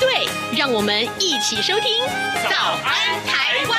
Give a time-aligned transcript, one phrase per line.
[0.00, 2.04] 对，让我们一起收听
[2.48, 3.76] 《早安台湾》。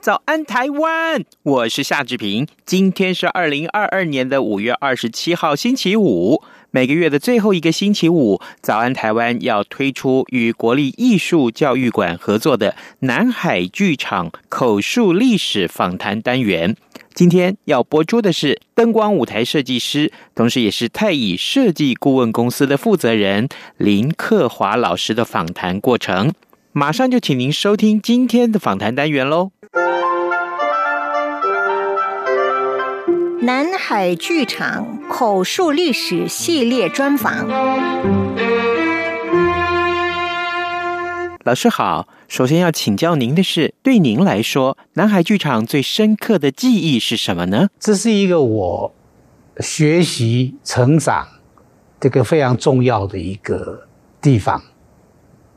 [0.00, 2.48] 早安台湾，我是夏志平。
[2.66, 6.42] 今天是二零二二年的五月二十七号，星期五。
[6.72, 16.76] 每个月的最后一个星期五，早安台湾要推出与国立艺术教育馆合作的南海剧场口述历史访谈单元。
[17.14, 26.32] 今天要播出的是灯光舞台设计师，同时也是太乙设计顾问公司的负责人林克华老师的访谈过程。
[26.72, 29.50] 马上就请您收听今天的访谈单元喽。
[33.42, 38.21] 南海剧场口述历史系列专访。
[41.44, 47.68] 老师好，首先要请教您的是，对您来说，南海剧场最深刻的记忆是什么呢？
[47.80, 48.94] 这是一个我
[49.58, 51.26] 学习成长
[51.98, 53.88] 这个非常重要的一个
[54.20, 54.62] 地方，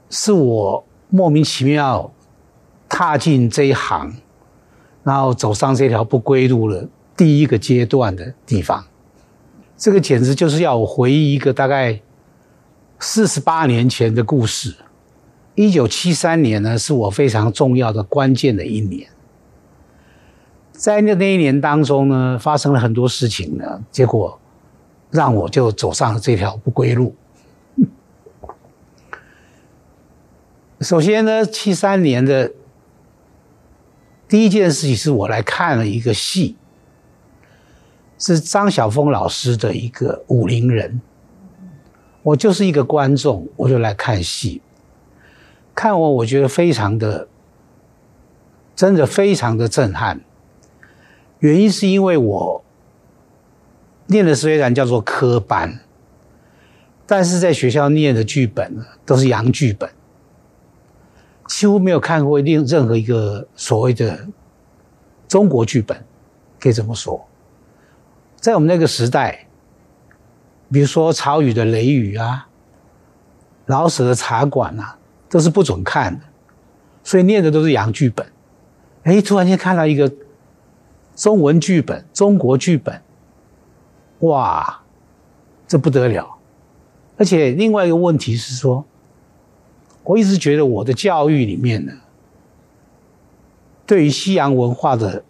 [0.09, 2.11] 是我莫名其妙
[2.89, 4.11] 踏进这一行，
[5.03, 6.89] 然后走上这条不归路的。
[7.15, 8.83] 第一个阶段的地方，
[9.77, 12.01] 这个简直就是要我回忆一个大概
[12.99, 14.75] 四十八年前的故事。
[15.55, 19.09] 一九七三年呢，是我非常重要的关键的一年。
[20.71, 24.39] 在那那一年当中呢，发生了很多事情呢，结果
[25.09, 27.15] 让我就走上了这条不归路。
[30.81, 32.51] 首先呢，七三年的
[34.27, 36.57] 第一件事情是我来看了一个戏。
[38.17, 41.01] 是张晓峰老师的一个武陵人，
[42.23, 44.61] 我就是一个观众，我就来看戏，
[45.75, 47.27] 看我我觉得非常的，
[48.75, 50.21] 真的非常的震撼。
[51.39, 52.63] 原因是因为我
[54.07, 55.81] 念的虽然叫做科班，
[57.05, 59.89] 但是在学校念的剧本都是洋剧本，
[61.47, 64.27] 几乎没有看过任任何一个所谓的
[65.27, 66.03] 中国剧本，
[66.59, 67.27] 可以这么说。
[68.37, 69.47] 在我们那个时代，
[70.71, 72.47] 比如说曹禺的《雷雨》啊，
[73.65, 74.97] 老舍的《茶馆》啊，
[75.35, 76.23] 都是不准看的，
[77.03, 78.25] 所以念的都是洋剧本。
[79.03, 80.09] 哎，突然间看到一个
[81.13, 83.01] 中文剧本、中国剧本，
[84.19, 84.81] 哇，
[85.67, 86.37] 这不得了！
[87.17, 88.85] 而且另外一个问题是说，
[90.05, 91.91] 我一直觉得我的教育里面呢，
[93.85, 95.25] 对于西洋文化的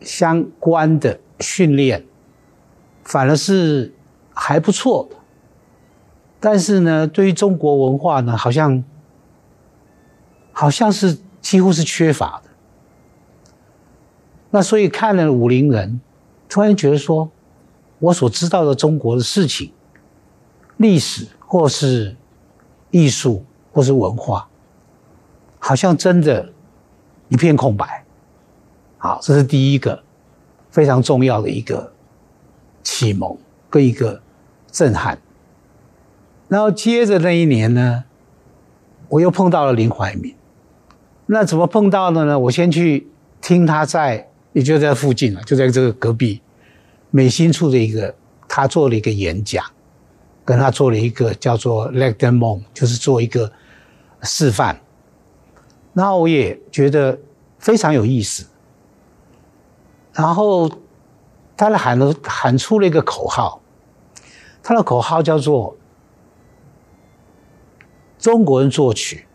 [0.00, 2.04] 相关的训练。
[3.02, 3.92] 反而是
[4.32, 5.16] 还不错的，
[6.38, 8.84] 但是呢，对于中国文化呢，好像
[10.58, 12.50] 好像是几乎是缺乏的。
[14.50, 15.88] 那所以看了《武陵人》，
[16.52, 17.30] 突然觉得说，
[18.00, 19.72] 我所知道的中国的事情、
[20.78, 22.16] 历史或是
[22.90, 24.48] 艺术或是文化，
[25.60, 26.52] 好像真的
[27.28, 28.04] 一片空白。
[28.96, 30.02] 好，这是第一个
[30.72, 31.92] 非常重要的一个。
[32.82, 33.36] 启蒙
[33.68, 34.20] 跟一个
[34.72, 35.18] 震撼，
[36.48, 38.04] 然后接着那一年呢，
[39.08, 40.34] 我又碰到了林怀民。
[41.28, 42.38] 那怎么碰到的呢？
[42.38, 43.06] 我先去
[43.40, 46.40] 听他在，也就在附近了，就在这个隔壁
[47.10, 48.14] 美心处的一个，
[48.48, 49.64] 他做了一个演讲，
[50.44, 53.52] 跟他做了一个叫做 lecture 就是做一个
[54.22, 54.80] 示范。
[55.92, 57.18] 然后我也觉得
[57.58, 58.46] 非常有意思，
[60.12, 60.70] 然后。
[61.60, 63.60] 他喊了喊出了一个口号，
[64.62, 65.76] 他的口号叫做
[68.16, 69.26] “中国人作曲，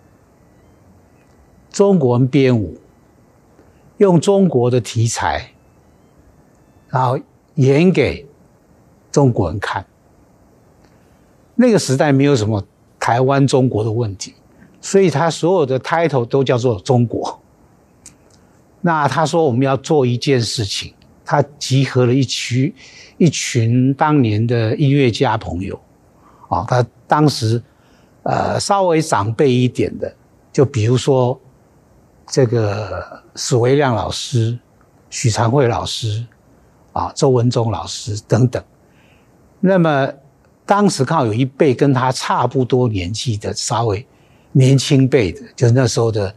[1.74, 2.78] 中国人编舞，
[3.98, 5.52] 用中国的题材，
[6.88, 7.20] 然后
[7.56, 8.26] 演给
[9.12, 9.86] 中国人看。”
[11.56, 12.64] 那个时代没有什么
[12.98, 14.34] 台湾中国的问题，
[14.80, 17.38] 所以他所有的 title 都叫做中国。
[18.80, 20.94] 那他说我们要做一件事情。
[21.26, 22.74] 他集合了一群
[23.18, 25.80] 一群当年的音乐家朋友，
[26.50, 27.64] 啊，他当时
[28.24, 30.14] 呃稍微长辈一点的，
[30.52, 31.40] 就比如说
[32.28, 34.58] 这个史维亮老师、
[35.10, 36.26] 许长惠老师，
[36.94, 38.64] 啊，周文忠老师等等。
[39.60, 40.12] 那么
[40.66, 44.06] 当时刚好有一辈跟他差不多年纪的稍微
[44.52, 46.34] 年轻辈的，就是那时候的，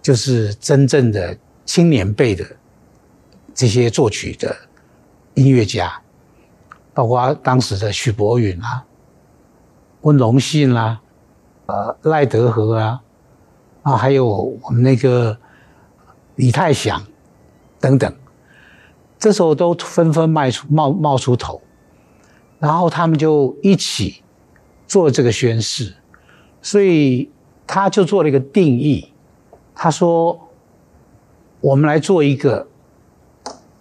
[0.00, 2.44] 就是真正的青年辈的
[3.54, 4.56] 这些作曲的
[5.34, 5.92] 音乐家，
[6.94, 8.84] 包括当时的许博允啊、
[10.02, 11.00] 温隆信啦、
[11.66, 13.00] 呃赖德和啊，
[13.82, 14.26] 啊还有
[14.62, 15.36] 我们那个
[16.36, 17.04] 李泰祥
[17.80, 18.14] 等等，
[19.18, 21.60] 这时候都纷纷迈出冒冒出头。
[22.58, 24.22] 然后他们就一起
[24.86, 25.92] 做这个宣誓，
[26.60, 27.28] 所以
[27.66, 29.12] 他就做了一个定义。
[29.74, 30.48] 他说
[31.60, 32.68] ：“我们来做一个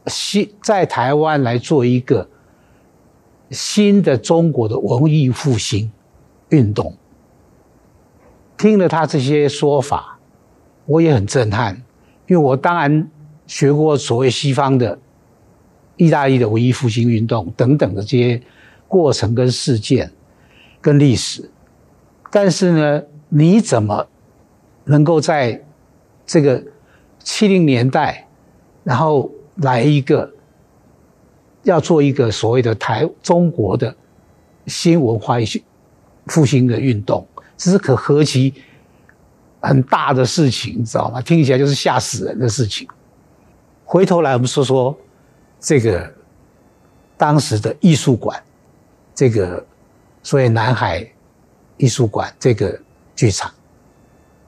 [0.08, 2.28] 新，在台湾来做一个
[3.52, 5.92] 新的中国的文艺复兴
[6.50, 6.98] 运动。”
[8.62, 10.20] 听了他这些说法，
[10.86, 11.76] 我也很震撼，
[12.28, 13.10] 因为我当然
[13.48, 15.00] 学过所谓西方的
[15.98, 18.40] 意大利的文艺复兴运动等等的这些。
[18.88, 20.12] 过程跟事件，
[20.82, 21.50] 跟历史，
[22.30, 24.06] 但是呢，你怎么
[24.84, 25.64] 能够在
[26.26, 26.62] 这个
[27.20, 28.28] 七零年代，
[28.84, 30.30] 然后来一个
[31.64, 33.96] 要做一个所谓的台中国的
[34.68, 35.38] 新文化
[36.26, 37.26] 复兴的运动，
[37.62, 38.56] 这是可何其
[39.60, 41.22] 很大的事情，你知道吗？
[41.22, 42.88] 听起来就是吓死人的事情。
[43.86, 44.98] 回头来，我们说说
[45.60, 46.12] 这个
[47.18, 48.42] 当时的艺术馆。
[49.14, 49.64] 这个
[50.24, 51.08] 所谓南海
[51.78, 52.80] 艺术馆这个
[53.16, 53.54] 剧场，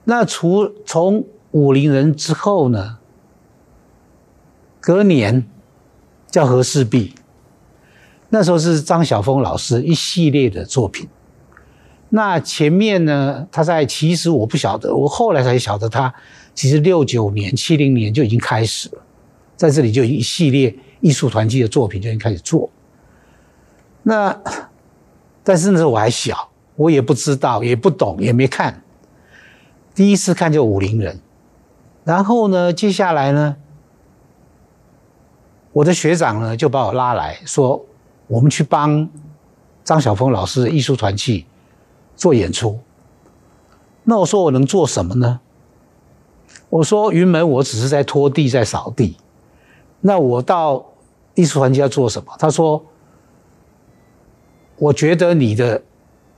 [0.02, 2.98] 那除从武陵人之后呢，
[4.80, 5.46] 隔年
[6.28, 7.14] 叫和氏璧，
[8.28, 11.08] 那时候是张晓风老师一系列的作品。
[12.14, 16.14] 那前面呢，他在其实我不晓得，我后来才晓得他
[16.54, 19.02] 其实六九年、七零年就已经开始了，
[19.56, 22.70] 在这里就一系列艺术团体的作品就已经开始做。
[24.04, 24.40] 那，
[25.42, 28.80] 但是那时候我还小，我也不知道，也不懂，也没看。
[29.92, 31.18] 第一次看就武陵人，
[32.04, 33.56] 然后呢，接下来呢，
[35.72, 37.84] 我的学长呢就把我拉来说，
[38.28, 39.10] 我们去帮
[39.82, 41.46] 张晓风老师艺术团契
[42.24, 42.78] 做演出。
[44.04, 45.40] 那我说我能做什么呢？
[46.70, 49.18] 我说云门，我只是在拖地，在扫地。
[50.00, 50.86] 那我到
[51.34, 52.34] 艺术团契要做什么？
[52.38, 52.82] 他说。
[54.76, 55.82] 我觉得你的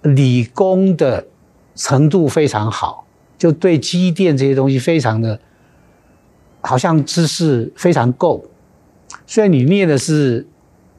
[0.03, 1.27] 理工的
[1.75, 3.07] 程度非常好，
[3.39, 5.41] 就对机电这些东西非常的，
[6.61, 8.45] 好像知识非常够。
[9.27, 10.47] 虽然你念的是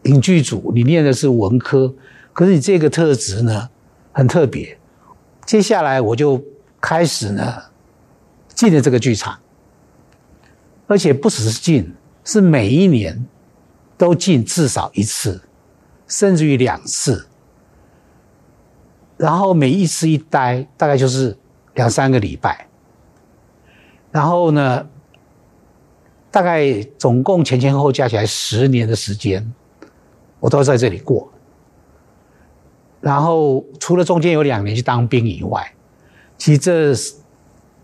[0.05, 1.93] 影剧组，你念的是文科，
[2.33, 3.69] 可是你这个特质呢
[4.17, 4.75] 很特别。
[5.45, 6.43] 接下来我就
[6.81, 7.61] 开始呢
[8.47, 9.37] 进了这个剧场，
[10.87, 11.93] 而且不只是进，
[12.23, 13.27] 是每一年
[13.95, 15.39] 都进至少一次。
[16.07, 17.27] 甚至于两次，
[19.17, 21.37] 然后每一次一待大概就是
[21.73, 22.65] 两三个礼拜，
[24.09, 24.87] 然后呢，
[26.31, 29.53] 大概总共前前后后加起来十年的时间，
[30.39, 31.29] 我都在这里过。
[33.07, 35.73] 然后除了中间有两年去当兵以外，
[36.37, 36.93] 其实这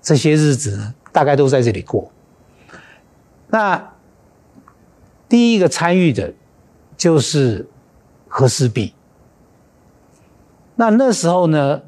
[0.02, 2.12] 这些日子，大概都在这里过。
[3.48, 3.94] 那
[5.30, 6.34] 第一个参与的，
[6.98, 7.68] 就是。
[8.36, 8.92] 和氏璧。
[10.76, 11.80] 那那时候呢，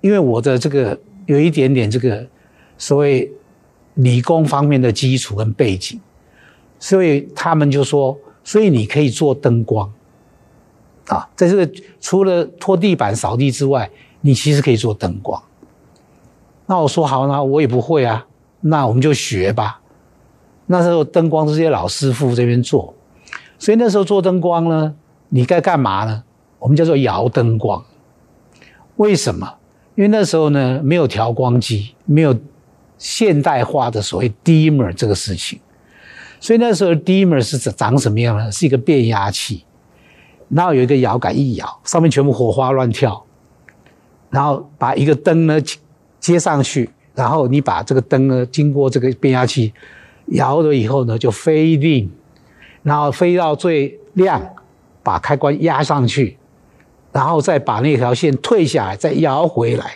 [0.00, 2.26] 因为我的这个有一点点这个
[2.76, 3.30] 所谓
[3.94, 6.00] 理工方面的基础跟背景，
[6.80, 9.88] 所以他们就说，所以你可以做灯光
[11.08, 13.90] 啊，在这个除了拖地板、扫地之外，
[14.20, 15.42] 你其实可以做灯光。
[16.66, 18.26] 那我说好，那我也不会啊，
[18.60, 19.80] 那我们就学吧。
[20.66, 22.94] 那时候灯光这些老师傅这边做，
[23.58, 24.94] 所以那时候做灯光呢。
[25.34, 26.22] 你该干嘛呢？
[26.58, 27.82] 我们叫做摇灯光。
[28.96, 29.50] 为什么？
[29.94, 32.38] 因为那时候呢，没有调光机，没有
[32.98, 35.58] 现代化的所谓 dimmer 这个事情，
[36.38, 38.52] 所以那时候 dimmer 是长什么样呢？
[38.52, 39.64] 是一个变压器，
[40.54, 43.24] 然后有一个摇杆一摇，上面全部火花乱跳，
[44.30, 45.58] 然后把一个灯呢
[46.20, 49.72] 接上去，然后你把这个灯呢经过这个变压器
[50.26, 52.10] 摇了以后呢，就飞定，
[52.82, 54.40] 然后飞到最亮。
[55.04, 56.38] 把开关压上去，
[57.10, 59.94] 然后再把那条线退下来，再摇回来，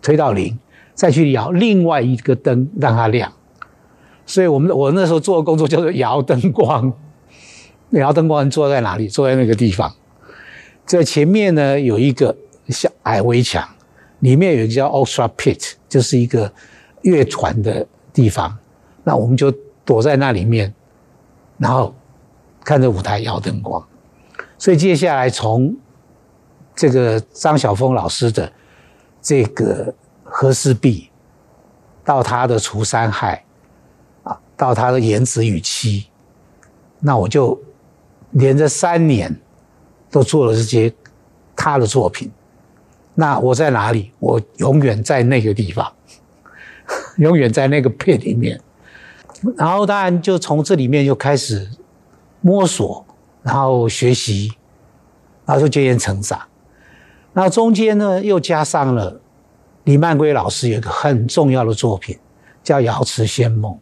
[0.00, 0.56] 推到零，
[0.94, 3.32] 再去摇另外一个灯让它亮。
[4.24, 6.92] 所以我们我那时候做的工作叫做摇灯光。
[8.00, 9.08] 摇灯光坐在哪里？
[9.08, 9.92] 坐在那个地方。
[10.84, 12.36] 在前面呢有一个
[12.68, 13.66] 小矮围墙，
[14.20, 16.52] 里面有一个叫 Orchestra Pit，就是一个
[17.02, 18.56] 乐团的地方。
[19.02, 19.50] 那我们就
[19.84, 20.74] 躲在那里面，
[21.58, 21.94] 然后
[22.64, 23.82] 看着舞台摇灯光。
[24.58, 25.76] 所以接下来从
[26.74, 28.50] 这个张晓峰老师的
[29.20, 31.10] 这个和氏璧，
[32.04, 33.44] 到他的除三害，
[34.22, 36.06] 啊，到他的言子与妻，
[37.00, 37.60] 那我就
[38.34, 39.34] 连着三年
[40.10, 40.92] 都做了这些
[41.56, 42.30] 他的作品。
[43.14, 44.12] 那我在哪里？
[44.18, 45.92] 我永远在那个地方，
[47.18, 48.60] 永远在那个片里面。
[49.56, 51.68] 然后当然就从这里面就开始
[52.40, 53.04] 摸索，
[53.42, 54.50] 然后学习，
[55.44, 56.40] 然后就渐渐成长。
[57.34, 59.20] 那中间呢，又加上了
[59.84, 62.18] 李曼归老师有一个很重要的作品，
[62.62, 63.72] 叫《瑶池仙梦》。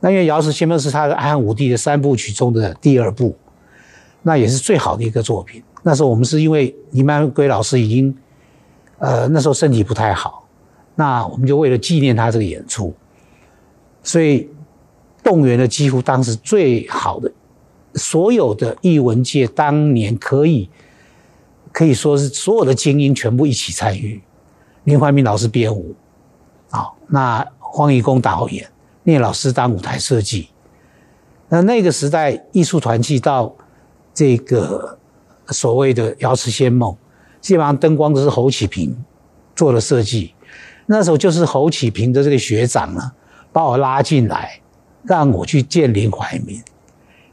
[0.00, 3.36] 那因为《瑶池仙梦》是他的汉武帝的三部曲中的第二部，
[4.22, 5.62] 那也是最好的一个作品。
[5.82, 8.16] 那时候我们是因为倪曼归老师已经。
[9.02, 10.46] 呃，那时候身体不太好，
[10.94, 12.94] 那我们就为了纪念他这个演出，
[14.02, 14.46] 所以
[15.22, 17.32] 动员了几乎当时最好的
[17.94, 20.68] 所有的艺文界当年可以
[21.72, 24.20] 可以说是所有的精英全部一起参与，
[24.84, 25.94] 林怀民老师编舞，
[26.68, 28.68] 啊，那黄以公导演，
[29.04, 30.50] 聂老师当舞台设计，
[31.48, 33.56] 那那个时代艺术团契到
[34.12, 34.98] 这个
[35.48, 36.96] 所谓的瑶池仙梦。
[37.40, 38.94] 基本上灯光都是侯启平
[39.56, 40.34] 做的设计，
[40.84, 43.12] 那时候就是侯启平的这个学长呢，
[43.50, 44.60] 把我拉进来，
[45.04, 46.62] 让我去见林怀民，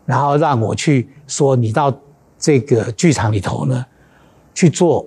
[0.06, 1.94] 然后让我去说你到
[2.40, 3.86] 这个剧场里头呢，
[4.56, 5.06] 去做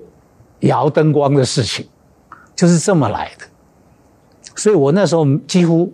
[0.60, 1.88] 摇灯光的事情，
[2.54, 3.46] 就是这么来的。
[4.54, 5.90] 所以我那时候几乎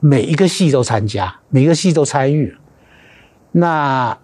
[0.00, 2.52] 每一个戏都参加，每个戏都参与。
[3.52, 4.18] 那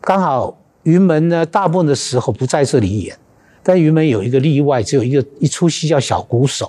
[0.00, 0.56] 刚好。
[0.84, 3.14] 云门呢，大部分的时候不在这里演，
[3.62, 6.66] 但云门有一个例外，只有一个一出戏叫《小鼓手》。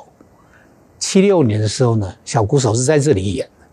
[1.00, 3.66] 七六年的时候呢，《小鼓手》是在这里演的。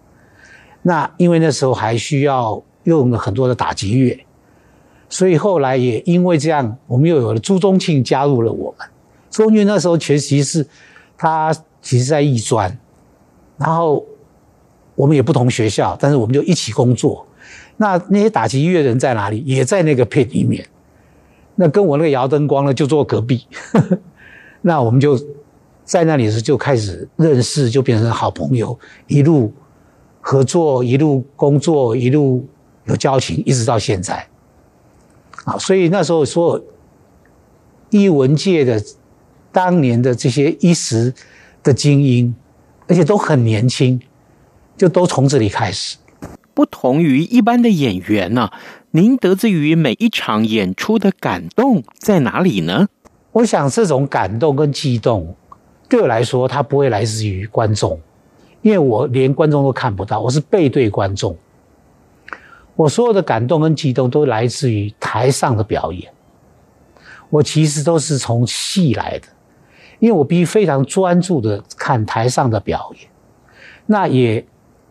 [0.82, 4.16] 那因为那时候还需要用了很多的打击乐，
[5.08, 8.88] 所以后来也因为这样，我们又有了朱宗庆加入了我们。
[9.28, 10.66] 朱宗庆那时候其实是
[11.16, 12.78] 他其实在艺专，
[13.56, 14.06] 然后
[14.94, 17.26] 我们也不同学校，但是我们就一起工作。
[17.78, 19.40] 那那些打击乐人在哪里？
[19.47, 20.66] 也在那个片里面。
[21.54, 23.47] 那跟我那个摇灯光呢，就坐隔壁。
[24.61, 25.18] 那我们就
[25.85, 29.52] 在那里时就开始认识，就变成好朋友，一路
[30.20, 32.47] 合作，一路工作，一路
[32.85, 34.26] 有交情，一直到现在。
[35.44, 36.61] 啊，所以那时候说，
[37.90, 38.82] 艺文界的
[39.50, 41.14] 当年的这些一时
[41.62, 42.35] 的精英，
[42.87, 44.00] 而且都很年轻，
[44.76, 45.97] 就都从这里开始。
[46.58, 48.52] 不同于一般的演员呢、啊，
[48.90, 52.88] 您得自于每一场演出的感动在哪里呢？
[53.30, 55.36] 我想这种感动跟激动，
[55.88, 58.00] 对我来说，它不会来自于观众，
[58.62, 61.36] 因为我连观众都看不到，我是背对观众。
[62.74, 66.12] 我所有的感动跟激动都来自于台上的表演。
[67.30, 69.28] 我其实都是从戏来的，
[70.00, 73.08] 因为我必须非常专注的看台上的表演，
[73.86, 74.44] 那也。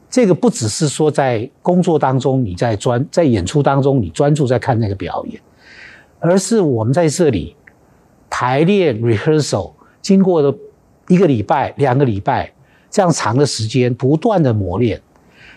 [0.09, 5.39] 这个不只是说在工作当中，你在专在演出当中，你专注在看那个表演，
[6.19, 7.55] 而是我们在这里
[8.29, 10.55] 排练 rehearsal，经过了
[11.09, 12.51] 一个礼拜、两个礼拜
[12.89, 15.01] 这样长的时间，不断的磨练，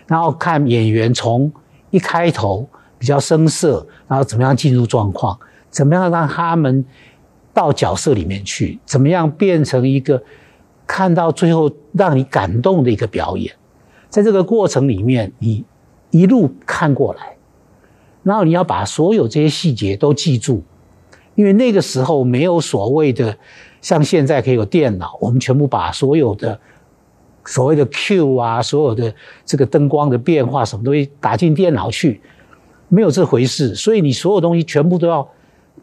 [0.06, 1.50] 然后看演员从
[1.90, 5.38] 一开头比较生涩，然后怎么样进入状况，
[5.70, 6.84] 怎么样让他们
[7.54, 10.20] 到角色里面去，怎么样变成一个
[10.86, 13.54] 看到最后让你感动的一个表演。
[14.10, 15.64] 在这个过程里面，你
[16.10, 17.36] 一路看过来，
[18.24, 20.62] 然后你要把所有这些细节都记住，
[21.36, 23.38] 因为那个时候没有所谓的
[23.80, 26.58] 像现在可以有电脑，我们全部把所有的
[27.46, 29.14] 所谓的 Q 啊，所有的
[29.46, 32.20] 这个灯光的变化什么东西打进电脑去，
[32.88, 33.76] 没有这回事。
[33.76, 35.26] 所以你所有东西全部都要，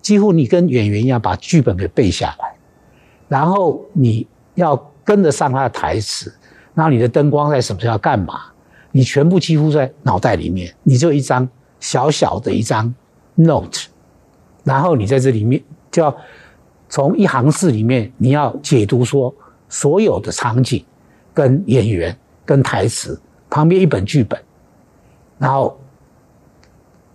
[0.02, 2.54] 几乎你跟演员一样把剧本给背下来，
[3.30, 6.34] 然后你要跟得上他的台词。
[6.78, 8.36] 然后你的灯光在什么时候要干嘛？
[8.92, 12.94] 你全部几乎在脑袋里面，你就一张小小的一张
[13.34, 13.88] note，
[14.64, 16.16] 然后你在这里面就要
[16.88, 19.34] 从一行字里面你要解读说
[19.68, 20.86] 所有的场景、
[21.34, 22.16] 跟演员、
[22.46, 23.20] 跟台词，
[23.50, 24.40] 旁边一本剧本，
[25.40, 25.80] 然后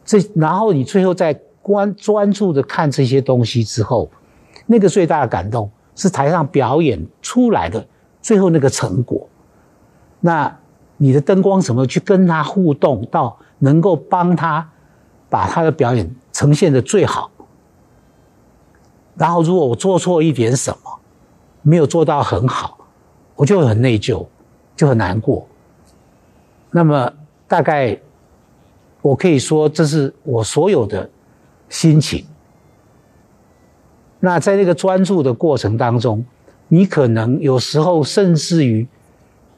[0.04, 4.11] 这然后你最后在关专注的看这些东西之后，
[4.66, 7.87] 那个最大的感动是台上表演出来的
[8.21, 9.28] 最后那个成果。
[10.23, 10.57] 那
[10.97, 14.71] 你的灯光怎么去跟他互动，到能够帮他
[15.29, 17.31] 把他的表演呈现的最好？
[19.17, 21.00] 然后如果我做错一点什么，
[21.61, 22.79] 没有做到很好，
[23.37, 24.25] 我就很内疚，
[24.75, 25.47] 就很难过。
[26.71, 27.12] 那么
[27.47, 28.00] 大概
[29.02, 31.11] 我可以说，这是我所有的
[31.69, 32.25] 心情。
[34.21, 36.25] 那在那个专注的过程当中，
[36.69, 38.87] 你可能有时候甚至于，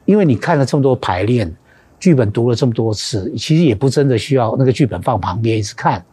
[0.05, 1.53] 因为你看了这么多排练，
[1.99, 6.03] 剧本读了这么多次，其实也不真的需要那个剧本放旁边一直看。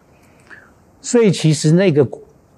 [1.01, 2.07] 所以其实那个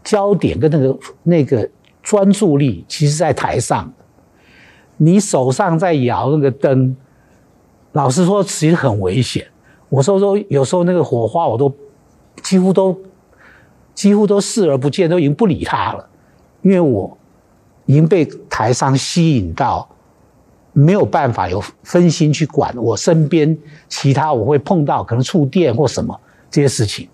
[0.02, 1.68] 焦点跟那个那个
[2.02, 3.92] 专注力，其实在台上。
[4.96, 6.96] 你手上在摇那个灯，
[7.92, 9.46] 老实说，其实很危险。
[9.88, 11.74] 我说说，有时候那个火花，我都
[12.42, 12.98] 几乎都。
[13.94, 16.04] 几乎都视而不见，都已经不理他了，
[16.62, 17.16] 因为我
[17.86, 19.88] 已经被台上吸引到，
[20.74, 23.56] 没有办法有分心去管我身边
[23.88, 27.08] 其他我会碰到可能触电或什么这些事情。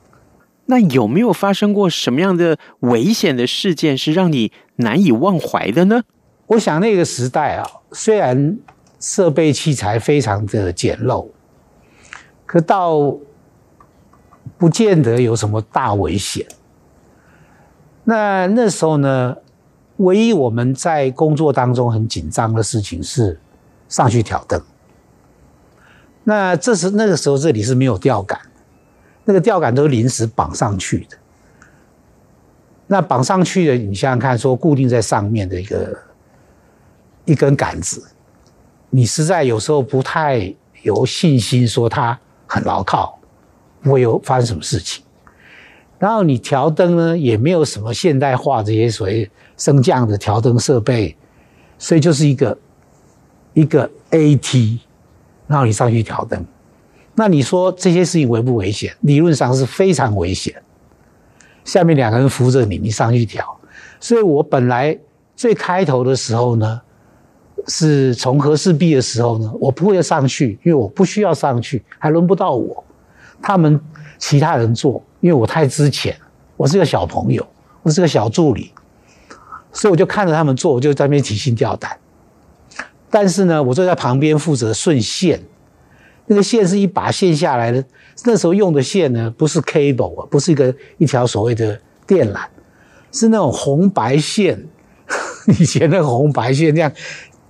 [0.67, 6.03] 那有没有发生过什么样的危险的事件是让你难以忘怀的呢？
[6.47, 8.57] 我想那个时代啊，虽然
[8.99, 11.29] 设备器材非常的简陋，
[12.47, 13.17] 可到
[14.57, 16.47] 不见得有什么大危险。
[18.05, 19.37] 那那时候呢，
[19.97, 23.39] 唯一我们在工作当中很紧张的事情是
[23.91, 24.59] 上去挑灯。
[26.25, 28.41] 那这是那个时候这里是没有吊杆，
[29.27, 31.19] 那个吊杆都是临时绑上去的。
[32.87, 35.97] 那绑上去的，你想想看，说固定在上面的一个
[37.25, 38.03] 一根杆子，
[38.91, 43.19] 你实在有时候不太有信心说它很牢靠，
[43.85, 45.05] 会有发生什么事情。
[46.01, 51.17] 然后你调灯呢，也没有什么现代化这些所谓升降的调灯设备，
[51.79, 52.59] 所以就是一个
[53.53, 54.79] 一个 AT，
[55.47, 56.45] 然后你上去调灯。
[57.15, 58.95] 那你说这些事情危不危险？
[59.01, 60.55] 理论上是非常危险。
[61.65, 63.59] 下面两个人扶着你，你上去调。
[63.99, 64.99] 所以我本来
[65.37, 66.81] 最开头的时候呢，
[67.67, 72.83] 是从和氏璧的时候呢，我不会上去，因为我不需要上去，还轮不到我。
[73.43, 73.81] 他们
[74.19, 75.03] 其他人做。
[75.21, 76.17] 因为我太资浅，
[76.57, 77.47] 我是个小朋友，
[77.83, 78.73] 我是个小助理，
[79.71, 81.95] 所以我就看着他们做，我就在那边提心吊胆。
[83.11, 85.41] 但是呢，我就在旁边负责顺线，
[86.27, 87.85] 那个线是一把线下来的。
[88.25, 92.45] 那时候用的线呢，不是 cable 啊，不是一个一条所谓的电缆，
[93.11, 94.65] 是那种红白线。
[95.59, 96.93] 以前那个红白线这样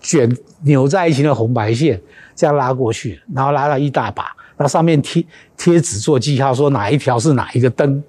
[0.01, 2.01] 卷扭在一起的红白线，
[2.35, 4.25] 这样拉过去，然后拉到一大把。
[4.57, 5.23] 那上面贴
[5.59, 8.03] 贴纸做记号，说哪一条是哪一个灯，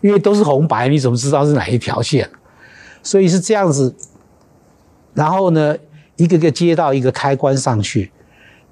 [0.00, 2.28] 因为都是红白，你怎么知道是哪一条线？
[3.02, 3.92] 所以是这样子。
[5.14, 5.76] 然后呢，
[6.18, 8.12] 一个个接到一个开关上去，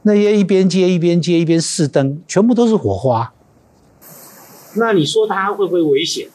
[0.02, 3.32] 那些一边接一边接一边试灯，全部都是火花。
[4.74, 6.28] 那你说它会不会危险？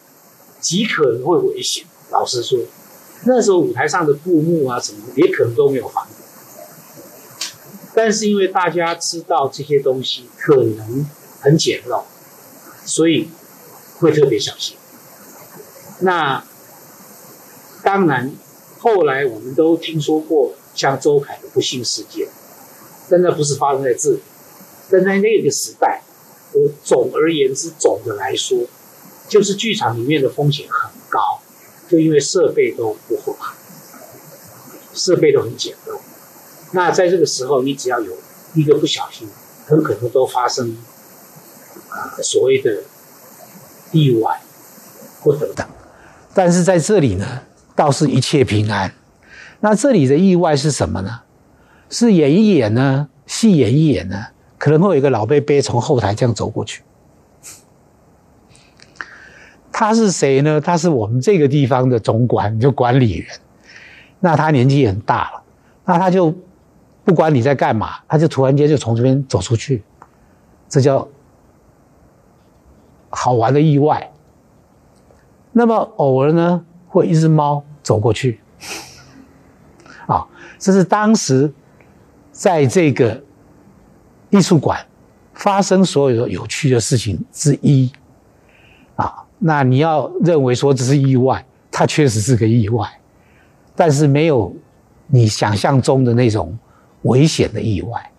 [0.60, 1.86] 极可能会危险。
[2.12, 2.58] 老实说，
[3.26, 6.08] 那时候舞台上的布幕啊什么，也可能都没有防。
[7.93, 11.06] 但是因为大家知道这些东西可能
[11.41, 12.04] 很简陋，
[12.86, 13.28] 所以
[14.00, 14.78] 会特别小心。
[16.00, 16.43] 那
[17.84, 18.32] 当然，
[18.80, 22.27] 后来我们都听说过像周凯的不幸事件，
[23.10, 24.21] 但那不是发生在这里。
[24.89, 26.01] 但在那个时代，
[26.53, 28.67] 我总而言之，总的来说，
[29.29, 31.39] 就是剧场里面的风险很高，
[31.89, 33.53] 就因为设备都不好，
[34.93, 35.97] 设备都很简陋。
[36.73, 38.17] 那在这个时候，你只要有
[38.53, 39.29] 一个不小心，
[39.65, 40.77] 很可能都发生
[41.89, 42.84] 啊所谓的
[43.91, 44.41] 意外
[45.21, 45.65] 或等等。
[46.34, 47.43] 但是在这里呢，
[47.75, 48.93] 倒是一切平安。
[49.62, 51.21] 那这里的意外是什么呢？
[51.89, 54.26] 是演一演呢，戏演一演呢，
[54.58, 56.84] 可能会有一个老伯伯从后台这样走过去。
[59.71, 60.60] 他是谁呢？
[60.60, 63.28] 他是我们这个地方的总管，就管理员。
[64.19, 65.43] 那他年纪很大了，
[65.86, 66.36] 那他就。
[67.04, 69.84] 不管你在干嘛，他就突然间就从这边走出去，
[70.69, 71.06] 这叫
[73.10, 74.12] 好玩的意外。
[75.52, 78.39] 那么偶尔呢，会一只猫走过去，
[80.62, 81.52] 这是当时
[82.32, 83.21] 在这个
[84.30, 84.80] 艺术馆
[85.34, 87.91] 发生所有的有趣的事情之一，
[88.95, 92.88] 啊，那你要认为说这是意外，它确实是个意外，
[93.76, 94.56] 但是没有
[95.08, 96.56] 你想象中的那种。
[97.06, 98.12] 危险的意外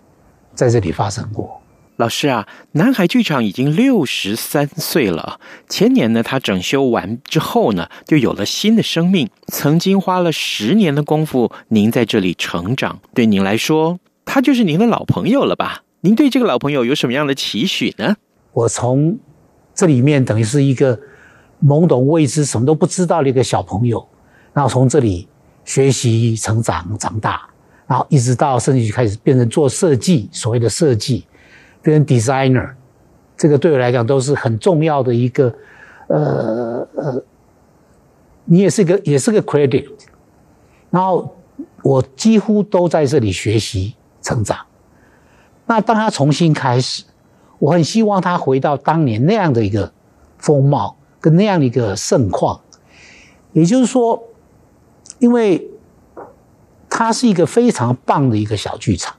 [0.57, 1.62] 在这里发生过。
[2.03, 5.39] 老师啊，南海剧场已经六十三岁了。
[5.69, 9.31] 前年呢，他整修完之后呢，就有了新的生命。
[9.47, 15.85] 曾经花了十年的功夫，您在这里成长，对您来说，他就是您的老朋友了吧？
[16.01, 18.17] 您对这个老朋友有什么样的期许呢？
[18.53, 19.17] 我从
[19.73, 20.99] 这里面等于是一个
[21.65, 24.05] 懵懂未知、什么都不知道的一个小朋友，
[24.53, 25.29] 然后从这里
[25.65, 27.49] 学习、成长、长大。
[27.87, 31.25] 然后一直到甚至开始变成做设计，所谓的设计，
[31.83, 32.75] 变成 designer，
[33.37, 35.53] 这个对我来讲都是很重要的一个，
[36.07, 37.23] 呃呃，
[38.45, 39.87] 你也是个也是个 credit，
[40.91, 41.37] 然后
[41.83, 44.59] 我几乎都在这里学习成长。
[45.67, 47.05] 那当他重新开始，
[47.59, 49.93] 我很希望他回到当年那样的一个
[50.39, 52.61] 风貌跟那样的一个盛况。
[53.53, 54.23] 也就是说，
[55.19, 55.69] 因为
[56.89, 59.15] 它是一个非常棒的一个小剧场，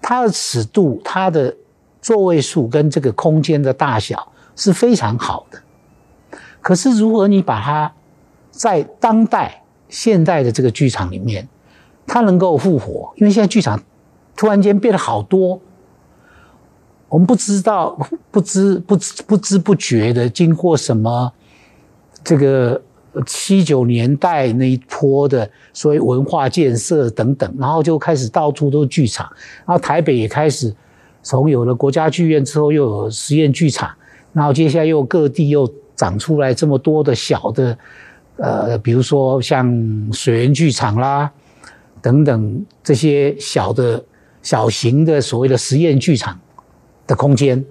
[0.00, 1.56] 它的尺度、它的
[2.00, 5.58] 座位数跟这个空间的大小是非常好的。
[6.60, 7.92] 可是，如何你把它
[8.50, 11.48] 在当代现代的这个剧场里面，
[12.06, 13.12] 它能够复活？
[13.16, 13.82] 因为现在剧场
[14.36, 15.60] 突然间变得好多，
[17.08, 17.98] 我们不知道、
[18.30, 21.32] 不知、不知、不知不觉的经过什么
[22.22, 22.80] 这个
[23.26, 29.26] 七九年代那一波的所谓文化建设等等，然后就开始到处都是剧场，
[29.66, 30.74] 然后台北也开始
[31.22, 33.90] 从有了国家剧院之后，又有实验剧场，
[34.32, 35.72] 然后接下来又各地又。
[35.96, 37.76] 长出来这么多的小的，
[38.36, 39.70] 呃，比如说像
[40.10, 41.30] 水源剧场啦，
[42.00, 44.02] 等等这些小的、
[44.40, 46.40] 小型的所谓的实验剧场
[47.06, 47.62] 的空间。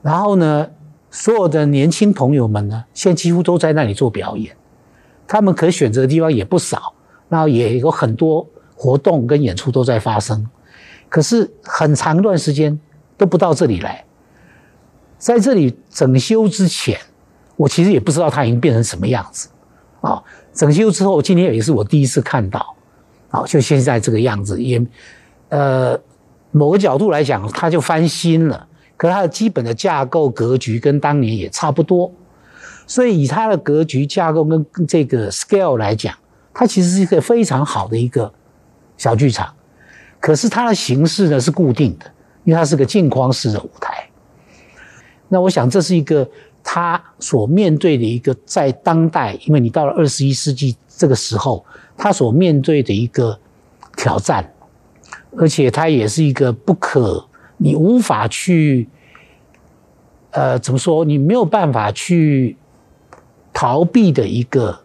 [0.00, 0.66] 然后呢，
[1.10, 4.56] 所有的年轻朋友们呢，现在几乎都在那里做表演，
[5.26, 6.94] 他们可选择的地方也不少，
[7.28, 10.48] 然后也有很多活动跟演出都在发生。
[11.08, 12.78] 可是很长一段时间
[13.16, 14.04] 都不到这里来，
[15.18, 16.98] 在这里整修之前。
[17.56, 19.48] 我其实也不知道它已经变成什么样子，
[20.00, 20.22] 啊，
[20.54, 22.72] 整修之后，今天也是我第一次看到，
[23.30, 24.80] 啊，就现在这个样子，也，
[25.48, 25.98] 呃，
[26.52, 32.12] 某个角度来讲，它就翻新了，可它的基本的架构格局跟当年也差不多，
[32.86, 36.14] 所以以它的格局架构跟这个 scale 来讲，
[36.54, 38.32] 它其实是一个非常好的一个
[38.96, 39.52] 小剧场，
[40.20, 42.06] 可是它的形式呢是固定的，
[42.44, 44.08] 因为它是个镜框式的舞台，
[45.28, 46.28] 那我想这是一个。
[46.70, 51.64] 他所面对的一个在当代，因为你到了二十一世纪这个时候，
[51.96, 53.38] 他所面对的一个
[53.96, 54.52] 挑战，
[55.38, 57.26] 而且他也是一个不可，
[57.56, 58.86] 你无法去，
[60.32, 61.06] 呃，怎么说？
[61.06, 62.58] 你没有办法去
[63.54, 64.78] 逃避的一个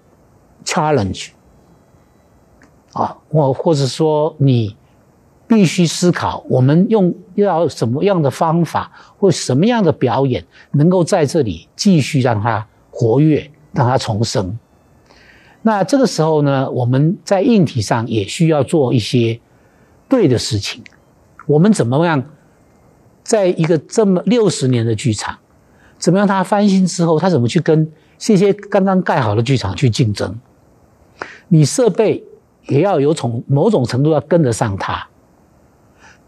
[0.63, 1.31] challenge
[2.93, 4.77] 啊，或或者说你。
[5.47, 14.57] 必须思考，我们用要什么样的方法或什么样的表演，能够在这里继续让它活跃，让它重生。
[15.61, 19.39] 那这个时候呢，我们在硬体上也需要做一些
[20.09, 20.83] 对的事情。
[21.45, 22.23] 我们怎么样，
[23.23, 25.37] 在一个这么六十年的剧场，
[25.97, 30.39] 怎么样它翻新之后，它怎么去跟这些刚刚盖好的剧场去竞争？
[31.47, 32.23] 你设备
[32.67, 35.07] 也要有从某种程度要跟得上它。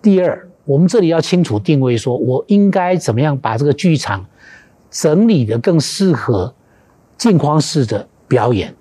[0.05, 4.23] 第二，我们这里要清楚定位，说我应该怎么样把这个剧场
[4.91, 6.53] 整理的更适合
[7.17, 8.75] 镜框式的表演，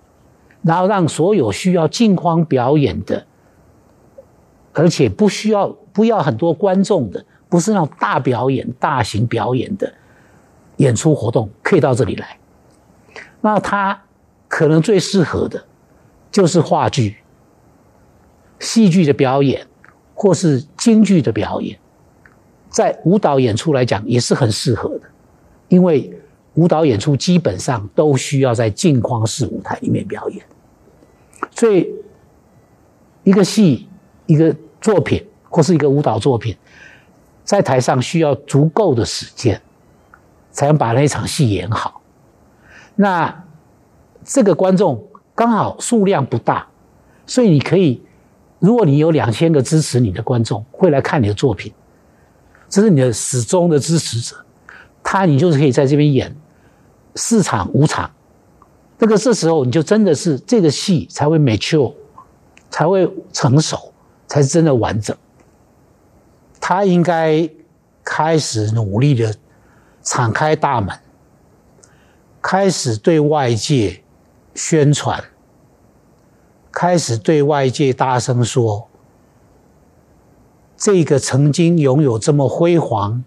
[0.60, 3.24] 然后让所有需要镜框表演的，
[4.74, 9.90] 而且不需要不要很多观众的，不是那种大表演、大型表演的
[10.76, 12.36] 演出活动，可以到这里来。
[13.40, 13.98] 那它
[14.46, 15.64] 可能最适合的，
[16.30, 17.16] 就是话剧、
[18.58, 19.66] 戏剧的表演。
[20.14, 21.76] 或是京剧的表演，
[22.70, 25.02] 在舞蹈演出来讲也是很适合的，
[25.68, 26.12] 因为
[26.54, 30.44] 舞蹈演出基本上都需要在镜框式舞台里面表演，
[31.50, 31.92] 所以
[33.24, 33.88] 一个戏、
[34.26, 36.56] 一个作品或是一个舞蹈作品，
[37.42, 39.60] 在台上需要足够的时间，
[40.52, 42.00] 才能把那场戏演好。
[42.94, 43.44] 那
[44.22, 46.68] 这个观众刚好数量不大，
[47.26, 48.00] 所以你可以。
[48.64, 51.70] 如果你有两千个支持你的观众会来看你的作品，
[52.66, 54.34] 这是你的始终的支持者，
[55.02, 56.34] 他你就是可以在这边演
[57.14, 58.10] 四场五场，
[58.98, 61.92] 这个这时候你就真的是这个戏才会 mature，
[62.70, 63.92] 才会成熟，
[64.26, 65.14] 才是真的完整。
[66.58, 67.46] 他应该
[68.02, 69.34] 开始努力的
[70.02, 70.98] 敞开大门，
[72.40, 74.02] 开始对外界
[74.54, 75.22] 宣传。
[76.74, 78.88] 开始对外界大声说
[80.76, 83.22] ：“这个曾经拥有这么辉煌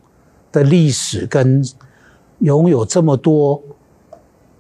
[0.52, 1.64] 的历史，跟
[2.40, 3.64] 拥有这么多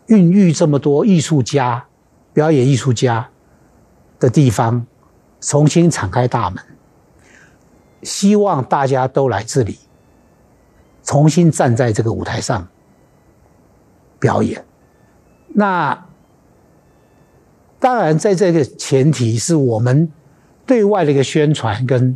[0.06, 1.86] 孕育这么多艺术家、
[2.32, 3.30] 表演艺术家
[4.21, 4.88] 的地方，
[5.41, 6.63] 重新敞开大门，
[8.04, 9.78] 希望大家都来这里，
[11.04, 12.65] 重新站在这个舞台上
[14.17, 14.65] 表演。”
[15.54, 16.07] 那。
[17.80, 20.12] 当然，在这个前提是我们
[20.66, 22.13] 对外的一个宣传跟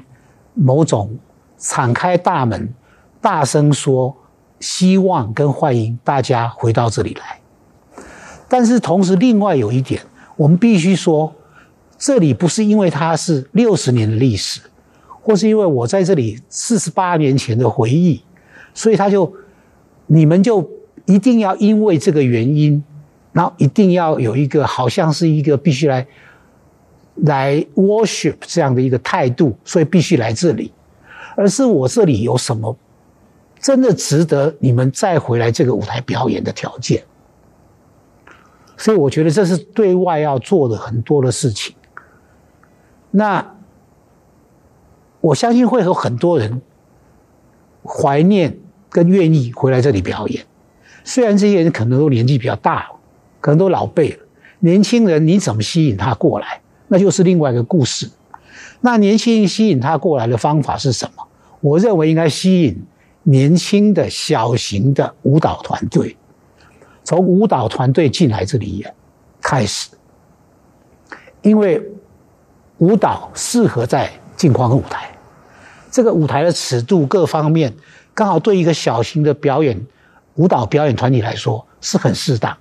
[0.54, 1.18] 某种
[1.58, 2.74] 敞开大门、
[3.22, 4.16] 大声说
[4.60, 7.40] 希望跟欢迎大家回到这里来。
[8.50, 10.02] 但是同时，另外有一点，
[10.36, 11.34] 我们必须说，
[11.98, 14.60] 这里不是因为它是六十年的历史，
[15.22, 18.24] 或是因为我在这里四十八年前的回忆，
[18.74, 19.32] 所以他就
[20.08, 20.68] 你们就
[21.06, 22.84] 一定要因为这个原因，
[23.32, 26.06] 然后一定要有一个好像是一个必须来
[27.16, 30.74] 来 worship 这样的一个态度，所以必须来这里，
[31.36, 32.76] 而是我这里有什么
[33.60, 37.04] 真的值得你们再回来这个舞台表演的条件。
[38.78, 41.76] 所以我觉得这是对外要做的很多的事情。
[43.12, 43.56] 那
[45.20, 46.62] 我相信会有很多人
[47.84, 48.58] 怀念
[48.90, 50.44] 跟愿意回来这里表演。
[51.04, 52.90] 虽然这些人可能都年纪比较大，
[53.42, 54.20] 可能都老辈了。
[54.60, 56.62] 年轻人你怎么吸引他过来？
[56.88, 58.10] 那就是另外一个故事。
[58.80, 61.28] 那年轻人吸引他过来的方法是什么？
[61.60, 62.82] 我认为应该吸引
[63.24, 66.16] 年轻的小型的舞蹈团队。
[67.04, 68.94] 从舞蹈团队进来这里演
[69.42, 69.90] 开始，
[71.42, 71.82] 因为
[72.78, 75.10] 舞蹈适合在镜框舞台，
[75.90, 77.74] 这个舞台的尺度各方面
[78.14, 79.86] 刚好对一个小型的表演
[80.36, 82.56] 舞蹈表演团体来说是很适当。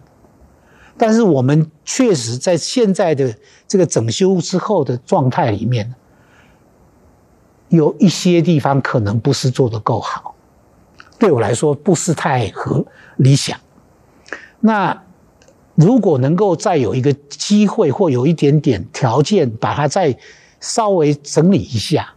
[1.01, 3.35] 但是我们确实在现在的
[3.67, 5.95] 这个整修之后的状态里面，
[7.71, 10.35] 有一些地方可能不是做得够好，
[11.19, 12.85] 对我来说不是太合
[13.17, 13.59] 理想。
[14.61, 15.03] 那
[15.75, 20.15] 如果能够再有一个机会，或有一点点条件，把它再
[20.61, 22.11] 稍微整理一下，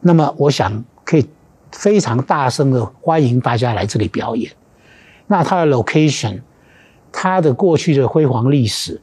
[0.00, 1.26] 那么我想可以
[1.70, 4.52] 非常大声的欢迎大家来这里表演。
[5.28, 6.42] 那它的 location，
[7.12, 9.00] 它的过去的辉煌历史，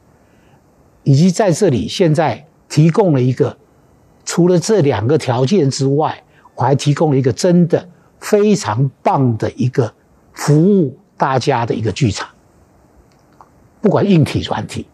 [1.04, 3.56] 以及在这里现在提供了一个，
[4.24, 6.22] 除了这两个条件之外，
[6.56, 9.94] 我还提供了一个真的非常棒的一个
[10.34, 12.28] 服务大家的一个剧场。
[13.80, 14.86] 不管硬体软体，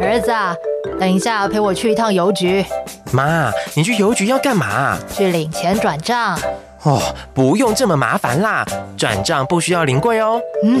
[0.00, 0.54] 儿子啊，
[0.98, 2.64] 等一下陪我去一趟邮局。
[3.12, 4.98] 妈，你去邮局要干嘛？
[5.08, 6.38] 去领钱转账。
[6.82, 7.02] 哦，
[7.34, 8.64] 不用这么麻烦啦，
[8.96, 10.40] 转账不需要临柜哦。
[10.64, 10.80] 嗯，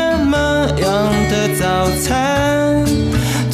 [0.69, 2.83] 样的早餐？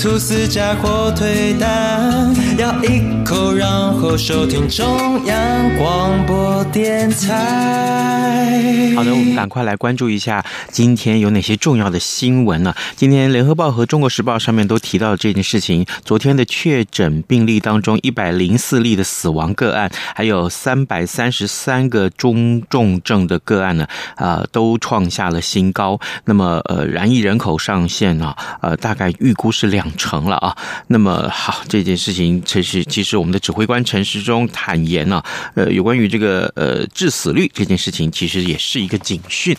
[0.08, 8.96] 吐司加火腿蛋，咬一口，然后收听中央广播电台。
[8.96, 12.74] 好的，我们赶快来关注一下今天有哪些重要的新闻呢？
[12.96, 15.86] 今天《联合报》和《中国时报》上面都提到了这件事情。
[16.06, 26.00] 昨天的确诊病例当中，一百零四例的死亡个案，还有三百三十三个中重症的个案呢，啊、呃，都创下了新高。
[26.24, 29.86] 那么，呃，染疫人口上限呢，呃，大概预估是两。
[29.98, 30.56] 成了啊，
[30.88, 35.22] 那么好，这件事情其实其实我们的指挥官陈时中坦言呢，
[35.56, 39.58] 呃，有关于这个呃致死率这件事情，其实也是一个警讯。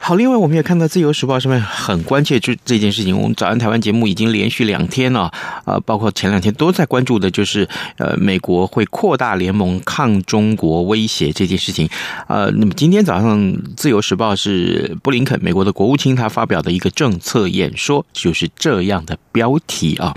[0.00, 5.30] 好，另外我们也看到《自由时报》上面很关切这这件事情，我们早安台湾节目已经连续两天了，
[5.64, 11.88] 呃，包括前两天都在关注的，就是呃美国会扩大联盟抗中国威胁这件事情。
[12.28, 13.38] 呃，那么今天早上
[13.76, 20.14] 《自由时报》是布林肯美国的国务卿他发表的一个政策演说，就是这样的标题啊，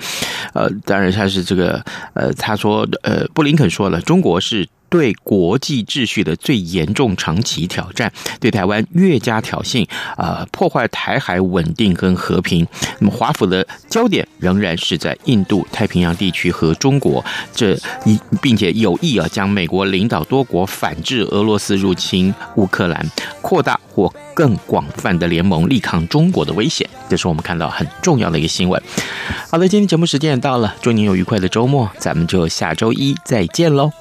[0.53, 4.67] 呃，当然他是这个，呃，他说，呃，布林肯说了，中国是。
[4.91, 12.67] 对国际秩序的最严重长期挑战，对台湾越加挑衅，啊、呃，破坏台海稳定跟和平。
[12.99, 17.23] 那么华府的焦点仍然是在印度太平洋地区和中国，
[17.55, 17.73] 这
[18.03, 23.09] 一并且有意啊将美国领导多国反制俄罗斯入侵乌克兰，
[23.41, 26.89] 扩大或更广泛的联盟，力抗中国的危险。
[27.07, 28.81] 这是我们看到很重要的一个新闻。
[29.51, 33.91] 好的，今天节目时间也到了，祝您有愉快的周末，咱们就下周一再见喽。